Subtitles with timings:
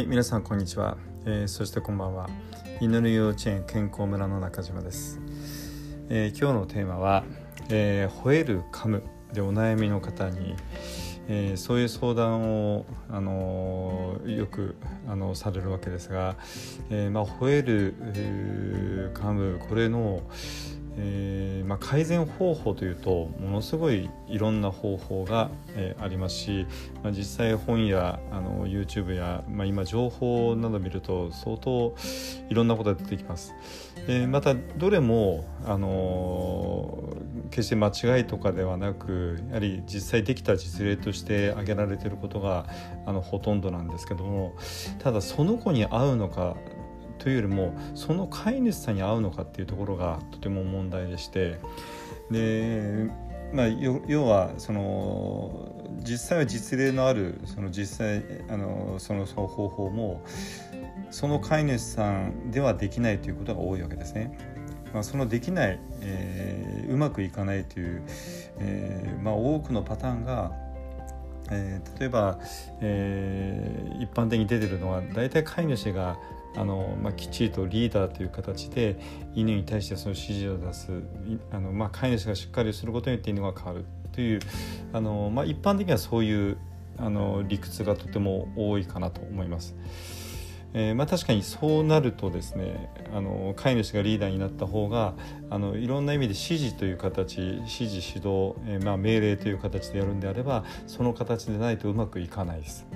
[0.00, 2.26] はい皆さんこんにちは、えー、そしてこんばんは。
[2.80, 5.20] 犬の幼稚園健康村の中島です、
[6.08, 7.22] えー、今日のテーマは、
[7.68, 9.02] えー、吠える噛む
[9.34, 10.56] でお悩みの方に、
[11.28, 14.74] えー、そういう相談を、あのー、よく
[15.06, 16.36] あのされるわけですが、
[16.88, 17.94] えーまあ、吠える
[19.12, 20.22] 噛むこれの、
[20.98, 26.66] えーまあ、改善方法というとものすごいいろんな方法が、えー、ありますし、
[27.02, 31.94] まあ、実際本やあの YouTube や、まあ、今情報など見ると相当
[32.48, 33.54] いろんなことが出てきます。
[34.08, 37.16] えー、またどれも、あの、
[37.50, 42.66] 決して間違いとかではなくやはり実際できた実例として挙げられていることが
[43.06, 44.54] あのほとんどなんですけども
[45.00, 46.56] ただその子に合うのか
[47.20, 51.60] というよりもその飼い主さんに合うのかっていうところがとても問題でして
[52.30, 53.08] で、
[53.52, 60.24] まあ、要はその実際は実例のあるその実際あのその方法も
[61.10, 64.36] その飼い主さんではできないということが多いわけですね。
[64.92, 68.02] まあ、そのできない、えー、うまくいかないという、
[68.58, 70.50] えーまあ、多くのパターンが
[71.50, 72.38] えー、例えば、
[72.80, 76.16] えー、一般的に出てるのは大体飼い主が
[76.56, 78.98] あの、まあ、きっちりとリーダーという形で
[79.34, 81.02] 犬に対してその指示を出す
[81.50, 84.40] あの、まあ、飼い主がしっかりすることによって犬が変わるという
[84.92, 86.58] あの、まあ、一般的にはそういう
[86.98, 89.74] あの理屈がとても多いかなと思います。
[90.72, 95.14] えーまあ、確かにそうなるとですねあの飼い主がリーダーになった方が
[95.50, 102.86] あのいろんな意味で指示という形指示指導、えーまあ、命令という形でやるんであればその形でないとうまくいかないです。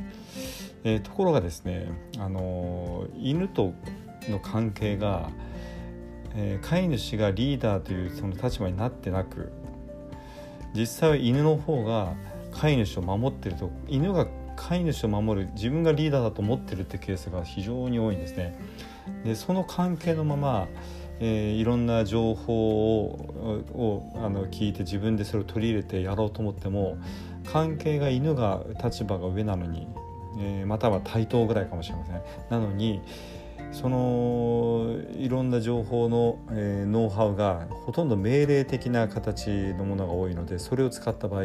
[0.84, 3.72] えー、ところがですね、あの犬と
[4.28, 5.30] の関係が、
[6.34, 9.52] えー、飼い主がリーダーというその立場になってなく
[10.74, 12.14] 実際は犬の方が
[12.52, 14.26] 飼い主を守ってると犬が
[14.56, 18.58] 飼い主を守る自分がリーダーだと思ってるってケースが非常に多いんですね。
[19.24, 20.68] でその関係のまま
[21.20, 26.98] えー、いろんな情報をあの聞いて自分でそれを取り入れてやろうと思っても
[27.46, 29.86] 関係が犬が立場が上なのに
[30.38, 33.02] えー、または対等ぐらいかもしれませんなのに
[33.72, 41.44] そのいろんな情報の、えー、ノウハウがほとんど命令的な形のものが多いのでそれを使った場合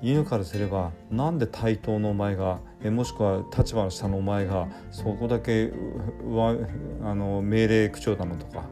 [0.00, 5.72] 犬からすればなんで対等のお前がえもしくは立場の下のお前がそこだけ
[7.02, 8.64] あの命令口調なのとか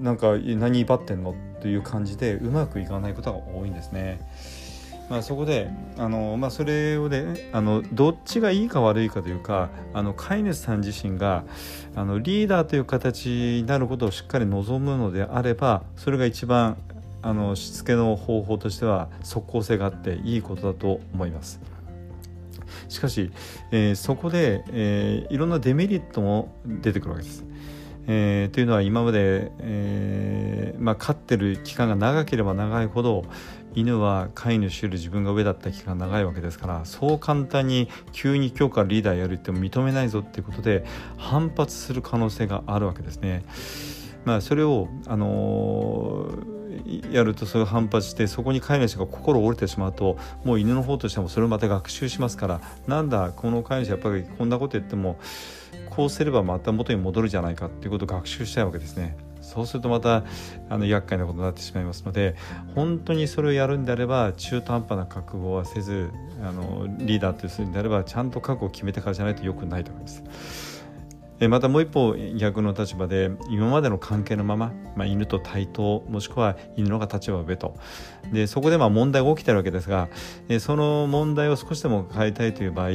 [0.00, 4.20] なんか何威張ってんのっていう感じでうまくいかないことが多いんですね。
[5.10, 11.44] まあ、そこであの、まあ、それをねあのどっちがいいか悪いかというかあの飼い主さん自身が
[11.96, 16.78] あのリーダーという形になることをしっかり望むのであればそれが一番
[17.22, 21.60] あのしつけの方法としては即効性があっていいことだと思います。
[22.88, 23.30] しかし、
[23.72, 27.44] えー、そこで、えー、いろんなデメリットも出てくるわけです。
[28.06, 33.24] えー、というのは今まで、えーまあ、飼ってる期間が長ければ長いほど
[33.74, 40.84] 犬は飼い主より自分が上だった期間長いわけですからそう簡単に急に今日からリーダーやるっても認めないぞっていうことで
[41.16, 43.44] 反発する可能性があるわけですね。
[44.24, 55.18] まあ、それを、あのー、やるとそれを反発してそこに飼い主が心折れてしまうともう犬の方としてもそれをまた学習しますからなんだこの飼い主やっぱりこんなこと言っても
[55.88, 59.16] こうすればまた元に戻るじゃないかっていうことを学習したいわけですね。
[59.50, 60.22] そうするとまた
[60.68, 62.36] あの厄介なことになってしまいますので
[62.76, 66.10] 本当にそれをやるんであれば中途半端な覚悟はせず
[66.42, 70.80] あのリーダーとするんであればちゃんと覚悟を決めてからじゃないとよくないと思います。
[71.48, 77.76] またもう一方逆の立場で今までの関係のまま、まあ、犬と対等もしくは犬の方が立場上と
[78.30, 80.10] でそこでまあ問題が起きてるわけですが
[80.58, 82.90] その問題を少しでも変えたいという場合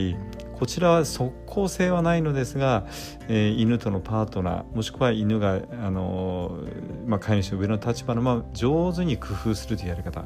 [0.58, 2.86] こちらは即効性はないのですが、
[3.28, 10.26] えー、犬とのパートナーもしくは犬が、あのー、まあ、飼い主の上の立場のまま上手に工夫するというやり方、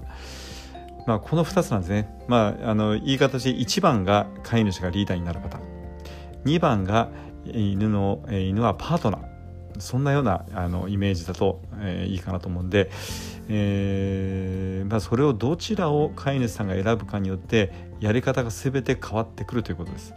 [1.07, 5.59] まあ、この2つなんですね、まあ、あの言い方で1番が飼い主がリーダーになる方。
[6.45, 7.09] 2番が
[7.45, 9.28] 犬の犬はパートナー。
[9.79, 12.89] そんなようなあのイメージだと、えー、いいかなと思うんで、
[13.47, 20.13] えーまあ、それをどちらを飼い主さんが選ぶかによってやり方が全て変わってくるということです。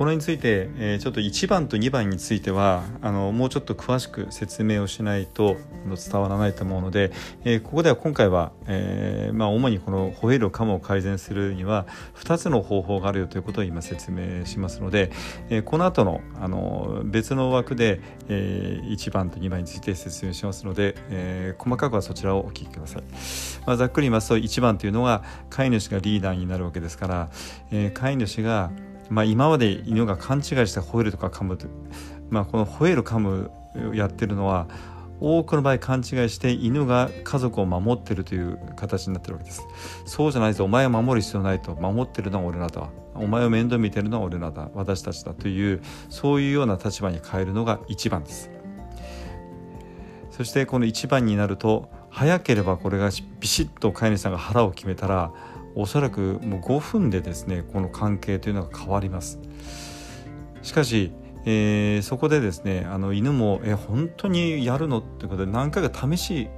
[0.00, 7.12] これについて、えー、ちょっと1番と2番についてはあのもうちょっと詳しく説明をしないと伝わらないと思うので、
[7.44, 15.12] えー、ここでは今回は、えーまあ、主にこのホエールカムを改善するには2つの方法があるよということを今説明しますので、
[15.50, 18.00] え、この後のあの別の枠で、
[18.30, 23.02] えー、1番と2番について説明しますので、え、細かくはそちらをお聞きください。
[23.66, 27.28] まあ、ざっくり言いますと1番というのは飼い主がリーダーになるわけですから、
[27.70, 28.70] え、飼い主が
[29.10, 31.66] まあ、今まで犬が勘違いして吠えるとか噛むと、
[32.30, 33.50] まあ、この吠える噛む
[33.94, 34.68] やってるのは
[35.20, 39.66] 多くの場合勘違いして犬が家族を守ってるという形になってるわけです。
[40.06, 44.70] そうじゃないとお前を守る必要ないと守ってるのは俺らだお前を面倒見てるのは俺らだ。
[44.74, 48.50] 私たちだというそういうような立場に変えるのが一番です。
[50.30, 53.10] そしてこの一番になると早ければこれが
[53.40, 55.32] ビシッと飼い主さんが腹を決めたら
[55.74, 59.38] おそらくもう5分でですねこの関係というのが変わります
[60.62, 61.12] しかし、
[61.44, 66.48] えー、そこでですねあの犬も「え本当にやるの?」ってことで何回か試し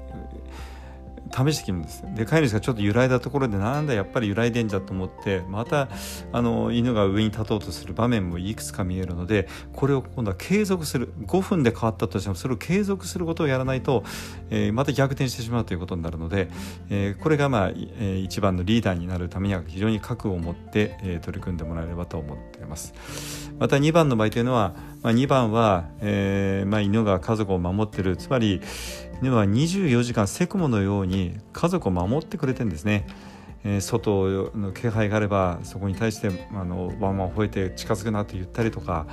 [1.32, 5.88] 試してきるんですで飼い主がちょっと揺らいだところでなんだやっぱり揺らいでんじゃと思ってまた
[6.32, 11.12] あの犬が上に立とうとする場面もいくつか見えるのでこれを今度は継続する。
[11.26, 14.04] 5分で変わったとしてもそれを継続することをやらないと、
[14.50, 16.48] えー、また逆転してしまうということになるので、
[16.90, 22.94] えー、これがまあ、えー、一番のリーダーになるためには非常に覚悟を持って、えー、取り組んでもらえればと思っています。
[23.58, 28.16] また2番の場合というのは、まあ、2番は、えーまあ、犬が家族を守ってる。
[28.16, 28.60] つまり
[29.20, 33.06] 犬は24時間セクモのように家族を守ってくれてるんですね。
[33.64, 39.06] えー、外の気配があればそこに対してあのワンワン吠えて近づくなって言ったりとか、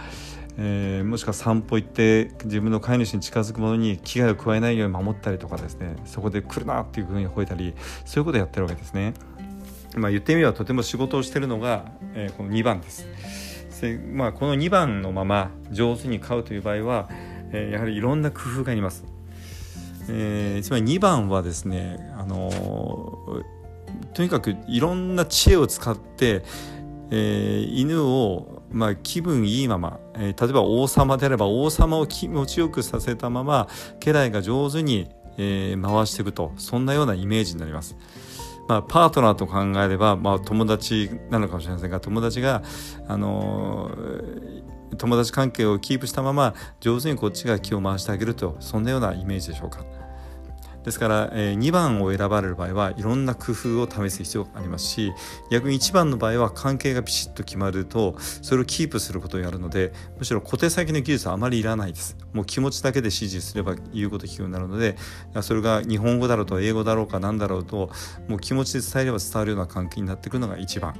[0.57, 7.75] えー、もしくは散歩行って自分の飼い主に近づくものに危害を加えないように守ったりとかですねそこで来るなっていうふうに吠えたり
[8.05, 9.13] そういうことをやってるわけですね。
[9.95, 13.07] まあ、言ってみればとても仕事をしてるのが、えー、この2番です。
[13.81, 17.09] でまあ、この2番のまま上手に飼うという場合は、
[17.51, 19.18] えー、やはりいろんな工夫があります。
[20.11, 23.43] えー、つまり2番はですね、あのー、
[24.13, 26.43] とにかくいろんな知恵を使って、
[27.11, 33.67] えー、犬を、まあ、気分いいまま、えー、例えば王様であれば王様を気持ちよくさせたまま
[33.99, 37.95] 家来が上手に、えー、回していくとそんなようなイメージになります。
[38.67, 42.61] まあ、パートナーと考えれば、まあ、友達なのかもしれませんが友達が、
[43.07, 49.98] あのー、友達関係をキープしたまま上手にこっちが気を回してあげるとそんなようなイメージでしょうか。
[50.83, 55.13] ですから、えー、2番を選ばれる場合はいろんな工夫を試す必要がありますし
[55.51, 64.95] 逆に1番の場合は関係がピシッと決まるとそれをキープすることをやるのでむしろ小手先の技術はあまりいらないですもう気持ちだけで指示すれば言うこと聞くようになるので
[65.41, 67.89] それが日本語だろうと英語だろうか何だろうと
[68.27, 70.95] もう気持ちで伝えれば伝わるような関係になってくるのが1番。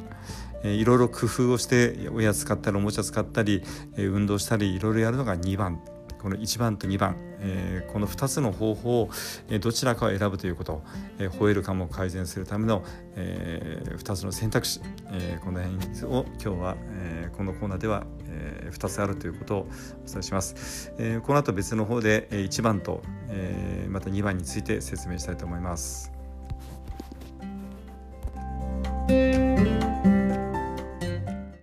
[0.61, 3.63] えー、いろいろ工夫をしておやつ買ったりおもちゃ使ったり、
[3.95, 5.81] えー、運動したりいろいろやるのが2番
[6.21, 9.09] この1番と2番、えー、この2つの方法を、
[9.49, 10.83] えー、どちらかを選ぶということ、
[11.17, 12.83] えー、吠える感を改善するための、
[13.15, 14.81] えー、2つの選択肢、
[15.11, 26.18] えー、この辺を今日は、えー、このコーナーでは、えー、2つあるということをお伝えします、えー、この後別の方で1番と、えー、また2番について説明したいと思います。